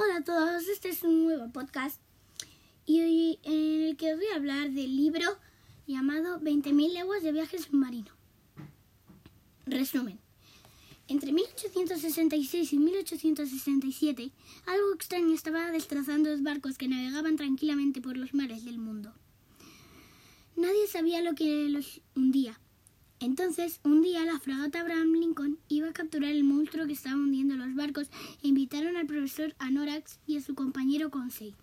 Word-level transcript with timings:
Hola 0.00 0.18
a 0.18 0.22
todos, 0.22 0.68
este 0.68 0.90
es 0.90 1.02
un 1.02 1.24
nuevo 1.24 1.50
podcast 1.50 2.00
y 2.86 3.00
hoy 3.00 3.38
en 3.42 3.82
el 3.82 3.96
que 3.96 4.12
os 4.12 4.18
voy 4.20 4.28
a 4.28 4.36
hablar 4.36 4.70
del 4.70 4.96
libro 4.96 5.26
llamado 5.88 6.38
20.000 6.38 6.92
leguas 6.92 7.20
de 7.24 7.32
viaje 7.32 7.58
submarino. 7.58 8.12
Resumen. 9.66 10.20
Entre 11.08 11.32
1866 11.32 12.72
y 12.74 12.78
1867, 12.78 14.30
algo 14.66 14.94
extraño 14.94 15.34
estaba 15.34 15.72
destrozando 15.72 16.30
los 16.30 16.44
barcos 16.44 16.78
que 16.78 16.86
navegaban 16.86 17.34
tranquilamente 17.34 18.00
por 18.00 18.16
los 18.16 18.34
mares 18.34 18.64
del 18.64 18.78
mundo. 18.78 19.12
Nadie 20.54 20.86
sabía 20.86 21.22
lo 21.22 21.34
que 21.34 21.68
los 21.70 22.02
hundía. 22.14 22.60
Entonces, 23.18 23.80
un 23.82 24.02
día 24.02 24.24
la 24.24 24.38
fragata 24.38 24.78
Abraham 24.78 25.14
Lincoln 25.14 25.58
iba 25.66 25.88
a 25.88 25.92
capturar 25.92 26.30
el 26.30 26.44
monstruo 26.68 26.86
que 26.86 26.92
estaba 26.92 27.16
hundiendo 27.16 27.56
los 27.56 27.74
barcos 27.74 28.08
e 28.42 28.48
invitaron 28.48 28.98
al 28.98 29.06
profesor 29.06 29.54
Anorax 29.58 30.18
y 30.26 30.36
a 30.36 30.42
su 30.42 30.54
compañero 30.54 31.10
Conseil. 31.10 31.54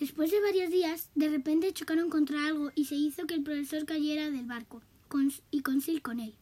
Después 0.00 0.32
de 0.32 0.40
varios 0.40 0.72
días, 0.72 1.08
de 1.14 1.28
repente 1.28 1.72
chocaron 1.72 2.10
contra 2.10 2.44
algo 2.48 2.72
y 2.74 2.86
se 2.86 2.96
hizo 2.96 3.28
que 3.28 3.34
el 3.34 3.44
profesor 3.44 3.84
cayera 3.84 4.28
del 4.32 4.46
barco, 4.46 4.82
y 5.52 5.62
Conseil 5.62 6.02
con 6.02 6.18
él. 6.18 6.34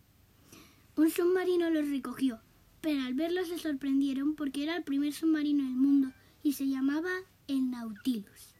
Un 0.97 1.11
submarino 1.11 1.69
los 1.69 1.91
recogió, 1.91 2.41
pero 2.81 3.03
al 3.03 3.13
verlos 3.13 3.49
se 3.49 3.59
sorprendieron 3.59 4.37
porque 4.37 4.63
era 4.63 4.79
el 4.79 4.83
primer 4.83 5.13
submarino 5.13 5.63
del 5.63 5.77
mundo 5.77 6.13
y 6.43 6.55
se 6.55 6.67
llamaba 6.67 7.11
el 7.47 7.71
Nautilus. 7.71 8.55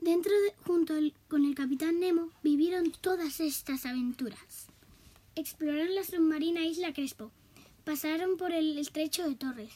Dentro 0.00 0.32
de, 0.32 0.54
junto 0.64 0.94
con 1.28 1.44
el 1.44 1.54
capitán 1.54 2.00
Nemo 2.00 2.30
vivieron 2.42 2.92
todas 3.02 3.40
estas 3.40 3.84
aventuras. 3.84 4.68
Exploraron 5.36 5.96
la 5.96 6.04
submarina 6.04 6.64
isla 6.64 6.92
Crespo, 6.92 7.32
pasaron 7.82 8.36
por 8.36 8.52
el 8.52 8.78
estrecho 8.78 9.28
de 9.28 9.34
Torres, 9.34 9.72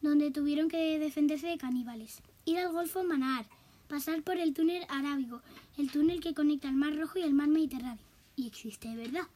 donde 0.00 0.32
tuvieron 0.32 0.68
que 0.68 0.98
defenderse 0.98 1.46
de 1.46 1.58
caníbales, 1.58 2.22
ir 2.44 2.58
al 2.58 2.72
Golfo 2.72 3.04
Manaar, 3.04 3.46
pasar 3.86 4.24
por 4.24 4.36
el 4.36 4.52
túnel 4.52 4.84
Arábigo, 4.88 5.42
el 5.78 5.92
túnel 5.92 6.20
que 6.20 6.34
conecta 6.34 6.68
el 6.68 6.74
Mar 6.74 6.96
Rojo 6.96 7.20
y 7.20 7.22
el 7.22 7.34
Mar 7.34 7.46
Mediterráneo, 7.46 8.04
y 8.34 8.48
existe 8.48 8.96
verdad, 8.96 9.28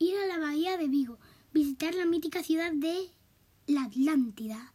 ir 0.00 0.16
a 0.16 0.26
la 0.26 0.38
bahía 0.38 0.76
de 0.76 0.88
Vigo, 0.88 1.20
visitar 1.52 1.94
la 1.94 2.06
mítica 2.06 2.42
ciudad 2.42 2.72
de 2.72 3.08
la 3.68 3.84
Atlántida, 3.84 4.72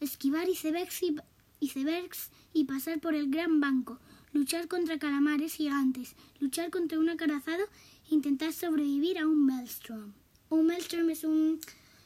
esquivar 0.00 0.48
icebergs 0.48 1.00
y, 1.04 1.16
icebergs 1.60 2.32
y 2.52 2.64
pasar 2.64 3.00
por 3.00 3.14
el 3.14 3.30
Gran 3.30 3.60
Banco, 3.60 4.00
luchar 4.32 4.66
contra 4.66 4.98
calamares 4.98 5.54
gigantes, 5.54 6.16
luchar 6.40 6.70
contra 6.70 6.98
un 6.98 7.08
acorazado 7.08 7.64
intentar 8.10 8.52
sobrevivir 8.52 9.18
a 9.18 9.26
un 9.26 9.46
maelstrom. 9.46 10.12
Un 10.48 10.66
maelstrom 10.66 11.10
es 11.10 11.24
un 11.24 11.60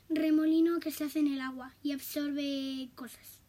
remolino 0.08 0.80
que 0.80 0.90
se 0.90 1.04
hace 1.04 1.20
en 1.20 1.28
el 1.28 1.40
agua 1.40 1.74
y 1.82 1.92
absorbe 1.92 2.88
cosas. 2.94 3.40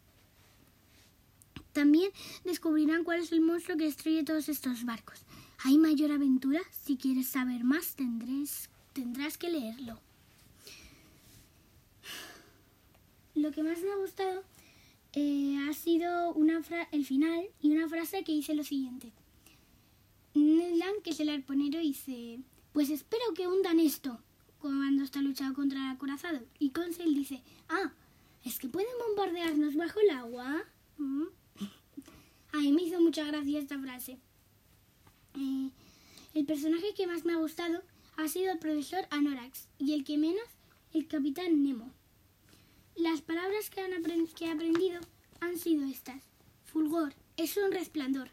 También 1.73 2.11
descubrirán 2.44 3.03
cuál 3.03 3.22
es 3.22 3.31
el 3.31 3.41
monstruo 3.41 3.77
que 3.77 3.85
destruye 3.85 4.23
todos 4.23 4.49
estos 4.49 4.83
barcos. 4.83 5.23
¿Hay 5.63 5.77
mayor 5.77 6.11
aventura? 6.11 6.59
Si 6.72 6.97
quieres 6.97 7.27
saber 7.27 7.63
más, 7.63 7.95
tendrás 7.95 9.38
que 9.38 9.49
leerlo. 9.49 9.99
Lo 13.35 13.52
que 13.52 13.63
más 13.63 13.79
me 13.81 13.91
ha 13.91 13.95
gustado 13.95 14.44
eh, 15.13 15.57
ha 15.69 15.73
sido 15.73 16.33
una 16.33 16.61
el 16.91 17.05
final 17.05 17.45
y 17.61 17.72
una 17.72 17.88
frase 17.88 18.23
que 18.23 18.33
dice 18.33 18.53
lo 18.53 18.63
siguiente. 18.63 19.13
Ned 20.33 20.75
Land, 20.77 21.01
que 21.03 21.11
es 21.11 21.19
el 21.19 21.29
arponero, 21.29 21.79
dice, 21.79 22.39
pues 22.73 22.89
espero 22.89 23.23
que 23.35 23.47
hundan 23.47 23.79
esto 23.79 24.19
cuando 24.59 25.03
está 25.03 25.21
luchando 25.21 25.55
contra 25.55 25.79
el 25.79 25.95
acorazado. 25.95 26.39
Y 26.59 26.69
Conseil 26.69 27.13
dice, 27.15 27.41
ah, 27.69 27.91
es 28.43 28.59
que 28.59 28.69
pueden 28.69 28.91
bombardearnos 29.07 29.75
bajo 29.75 29.99
el 29.99 30.11
agua. 30.11 30.63
Mm. 30.97 31.25
A 32.53 32.57
mí 32.57 32.71
me 32.71 32.83
hizo 32.83 32.99
mucha 33.01 33.25
gracia 33.25 33.59
esta 33.59 33.79
frase. 33.79 34.19
Eh, 35.35 35.69
el 36.33 36.45
personaje 36.45 36.94
que 36.95 37.07
más 37.07 37.25
me 37.25 37.33
ha 37.33 37.38
gustado 37.38 37.81
ha 38.17 38.27
sido 38.27 38.51
el 38.51 38.59
profesor 38.59 39.06
Anorax 39.09 39.67
y 39.79 39.94
el 39.94 40.03
que 40.03 40.17
menos, 40.17 40.45
el 40.94 41.07
capitán 41.07 41.63
Nemo. 41.63 41.91
Las 42.95 43.22
palabras 43.22 43.69
que, 43.69 43.81
han 43.81 43.91
que 44.27 44.45
he 44.45 44.51
aprendido 44.51 45.01
han 45.39 45.57
sido 45.57 45.85
estas. 45.85 46.22
Fulgor 46.66 47.13
es 47.38 47.57
un 47.57 47.72
resplandor. 47.72 48.29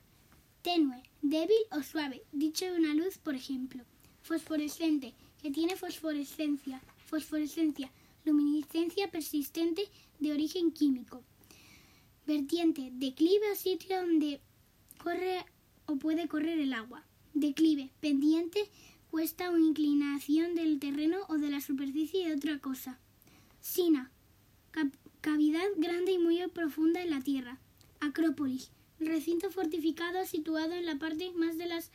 Tenue, 0.62 1.02
débil 1.22 1.56
o 1.70 1.82
suave, 1.82 2.22
dicho 2.32 2.64
de 2.64 2.78
una 2.78 2.94
luz, 2.94 3.18
por 3.18 3.34
ejemplo. 3.34 3.84
Fosforescente, 4.22 5.14
que 5.40 5.50
tiene 5.50 5.76
fosforescencia. 5.76 6.82
Fosforescencia, 7.06 7.90
luminiscencia 8.24 9.10
persistente 9.10 9.88
de 10.18 10.32
origen 10.32 10.72
químico. 10.72 11.22
Vertiente, 12.26 12.90
declive 12.92 13.52
o 13.52 13.54
sitio 13.54 14.00
donde 14.00 14.40
corre 15.02 15.46
o 15.86 15.96
puede 15.96 16.28
correr 16.28 16.58
el 16.58 16.74
agua. 16.74 17.04
Declive, 17.32 17.90
pendiente, 18.00 18.68
cuesta 19.10 19.50
o 19.50 19.56
inclinación 19.56 20.54
del 20.54 20.78
terreno 20.78 21.18
o 21.28 21.38
de 21.38 21.50
la 21.50 21.60
superficie 21.60 22.28
de 22.28 22.34
otra 22.34 22.58
cosa. 22.58 22.98
Sina, 23.60 24.10
cavidad 25.20 25.66
grande 25.76 26.12
y 26.12 26.18
muy 26.18 26.46
profunda 26.48 27.00
en 27.00 27.10
la 27.10 27.20
tierra. 27.20 27.58
Acrópolis, 28.00 28.70
recinto 29.00 29.50
fortificado 29.50 30.24
situado 30.26 30.72
en 30.72 30.86
la 30.86 30.96
parte 30.96 31.30
más 31.32 31.56
de 31.56 31.66
las 31.66 31.90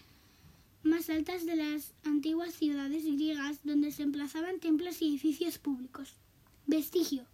más 0.84 1.10
altas 1.10 1.46
de 1.46 1.56
las 1.56 1.94
antiguas 2.04 2.54
ciudades 2.54 3.06
griegas 3.06 3.60
donde 3.64 3.92
se 3.92 4.04
emplazaban 4.04 4.60
templos 4.60 5.02
y 5.02 5.08
edificios 5.08 5.58
públicos. 5.58 6.16
Vestigio, 6.68 7.26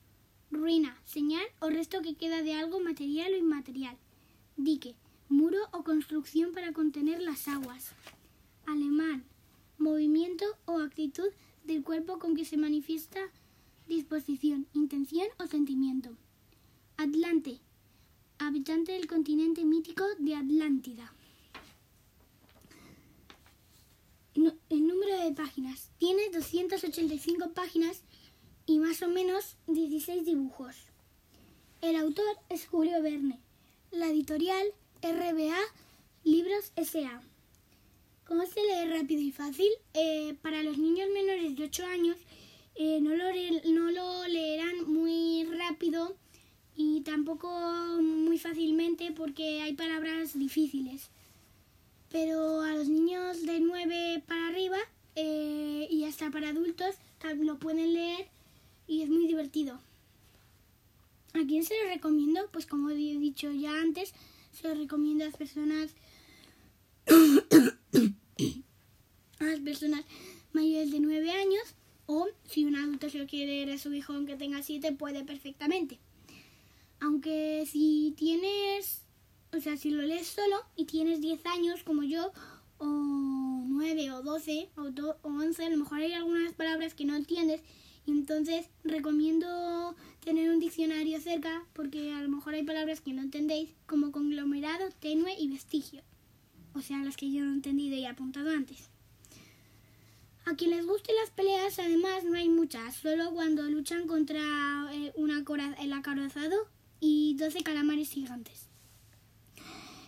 ruina, 0.52 0.96
señal 1.06 1.46
o 1.60 1.70
resto 1.70 2.02
que 2.02 2.16
queda 2.16 2.44
de 2.44 2.54
algo 2.54 2.80
material 2.80 3.34
o 3.34 3.38
inmaterial. 3.38 3.98
Dique, 4.56 4.96
muro 5.30 5.58
o 5.72 5.84
construcción 5.84 6.54
para 6.54 6.74
contener 6.74 7.22
las 7.22 7.48
aguas. 7.48 7.92
Alemán, 8.68 9.24
movimiento 9.80 10.46
o 10.66 10.80
actitud 10.80 11.30
del 11.64 11.84
cuerpo 11.84 12.20
con 12.20 12.36
que 12.36 12.46
se 12.46 12.58
manifiesta 12.58 13.20
disposición, 13.88 14.68
intención 14.74 15.28
o 15.40 15.48
habitante 18.50 18.94
del 18.94 19.06
continente 19.06 19.64
mítico 19.64 20.04
de 20.18 20.34
Atlántida. 20.34 21.14
el 24.34 24.88
número 24.88 25.24
de 25.24 25.34
páginas. 25.34 25.92
Tiene 26.00 26.30
285 26.34 27.52
páginas 27.52 28.02
y 28.66 28.80
más 28.80 29.04
o 29.04 29.08
menos 29.08 29.56
16 29.68 30.26
dibujos. 30.26 30.76
El 31.82 31.96
autor 31.96 32.40
es 32.50 32.66
Julio 32.66 33.04
Verne. 33.04 33.40
La 33.92 34.08
editorial 34.08 34.66
RBA 35.04 35.60
Libros 36.24 36.72
S.A. 36.76 37.22
¿Cómo 38.26 38.48
se 38.48 38.62
lee 38.62 38.98
rápido 38.98 39.22
y 39.22 39.32
fácil? 39.32 39.70
Eh, 39.94 40.36
para 40.42 40.64
los 40.64 40.80
niños 40.80 41.08
menores 41.14 41.56
de 41.56 41.66
8 41.66 41.86
años 41.86 42.18
eh, 42.74 43.00
no, 43.00 43.16
lo, 43.16 43.26
no 43.72 43.92
lo 43.92 44.28
leerán 44.28 44.92
muy 44.92 45.44
rápido 45.44 46.18
y 46.82 47.02
tampoco 47.02 47.50
muy 48.02 48.38
fácilmente 48.38 49.12
porque 49.12 49.62
hay 49.62 49.74
palabras 49.74 50.39
difíciles. 50.50 51.10
Pero 52.12 52.62
a 52.62 52.74
los 52.74 52.88
niños 52.90 53.46
de 53.46 53.60
9 53.60 54.24
para 54.28 54.48
arriba 54.48 54.80
eh, 55.16 55.88
y 55.92 56.06
hasta 56.06 56.32
para 56.32 56.50
adultos 56.50 56.96
lo 57.38 57.60
pueden 57.60 57.94
leer 57.94 58.28
y 58.88 59.04
es 59.04 59.10
muy 59.10 59.28
divertido. 59.28 59.80
¿A 61.34 61.46
quién 61.48 61.64
se 61.64 61.76
lo 61.84 61.90
recomiendo? 61.90 62.50
Pues 62.52 62.66
como 62.66 62.90
he 62.90 62.96
dicho 62.96 63.52
ya 63.52 63.80
antes, 63.80 64.14
se 64.52 64.68
lo 64.68 64.74
recomiendo 64.74 65.24
a 65.24 65.28
las 65.28 65.38
personas 65.38 65.92
a 69.40 69.44
las 69.44 69.60
personas 69.60 70.04
mayores 70.52 70.90
de 70.92 71.00
9 71.00 71.32
años 71.32 71.76
o 72.08 72.28
si 72.48 72.66
un 72.66 72.76
adulto 72.76 73.08
se 73.12 73.20
lo 73.20 73.28
quiere 73.28 73.52
leer 73.52 73.70
a 73.70 73.78
su 73.78 73.94
hijo 73.94 74.14
aunque 74.14 74.36
tenga 74.36 74.64
7, 74.64 74.94
puede 74.94 75.24
perfectamente. 75.24 76.00
Aunque 77.00 77.68
si 77.72 78.16
tienes, 78.18 79.04
o 79.54 79.60
sea, 79.60 79.78
si 79.78 79.90
lo 79.90 80.02
lees 80.02 80.28
solo 80.28 80.58
y 80.76 80.86
tienes 80.86 81.22
10 81.22 81.46
años 81.46 81.84
como 81.84 82.04
yo, 82.04 82.32
o 82.78 82.86
9 82.86 84.12
o 84.12 84.22
12 84.22 84.70
o, 84.78 84.82
o 84.82 85.28
11, 85.28 85.66
a 85.66 85.70
lo 85.70 85.78
mejor 85.78 86.00
hay 86.00 86.14
algunas 86.14 86.54
palabras 86.54 86.94
que 86.94 87.06
no 87.06 87.16
entiendes 87.16 87.62
entonces 88.12 88.70
recomiendo 88.84 89.96
tener 90.24 90.50
un 90.50 90.60
diccionario 90.60 91.20
cerca 91.22 91.64
porque 91.74 92.12
a 92.12 92.22
lo 92.22 92.30
mejor 92.30 92.54
hay 92.54 92.64
palabras 92.64 93.02
que 93.02 93.14
no 93.14 93.22
entendéis 93.22 93.70
como 93.86 94.12
conglomerado, 94.12 94.90
tenue 95.00 95.36
y 95.40 95.48
vestigio. 95.50 96.02
O 96.74 96.82
sea, 96.82 97.04
las 97.04 97.18
que 97.18 97.32
yo 97.32 97.44
no 97.44 97.52
he 97.52 97.56
entendido 97.56 97.96
y 97.96 98.04
he 98.04 98.08
apuntado 98.08 98.52
antes. 98.52 98.90
A 100.46 100.56
quien 100.56 100.72
les 100.72 100.86
gusten 100.86 101.16
las 101.16 101.30
peleas, 101.32 101.78
además, 101.80 102.24
no 102.24 102.36
hay 102.36 102.50
muchas, 102.50 102.96
solo 102.96 103.32
cuando 103.32 103.64
luchan 103.70 104.08
contra 104.08 104.42
eh, 104.92 105.14
el 105.80 105.94
acorazado 105.94 106.56
y 107.00 107.36
12 107.36 107.62
calamares 107.62 108.10
gigantes. 108.10 108.69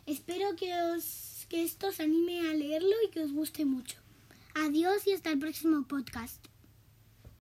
Espero 0.05 0.55
que, 0.55 0.73
os, 0.73 1.45
que 1.49 1.63
esto 1.63 1.87
os 1.87 1.99
anime 1.99 2.49
a 2.49 2.53
leerlo 2.53 2.95
y 3.05 3.11
que 3.11 3.21
os 3.21 3.31
guste 3.31 3.65
mucho. 3.65 3.97
Adiós 4.55 5.05
y 5.07 5.13
hasta 5.13 5.31
el 5.31 5.39
próximo 5.39 5.83
podcast. 5.87 6.50